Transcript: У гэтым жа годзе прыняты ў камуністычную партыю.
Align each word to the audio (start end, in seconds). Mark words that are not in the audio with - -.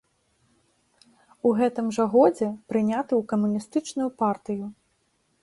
У 1.49 1.51
гэтым 1.59 1.85
жа 1.99 2.05
годзе 2.15 2.49
прыняты 2.73 3.13
ў 3.19 3.29
камуністычную 3.35 4.09
партыю. 4.25 4.65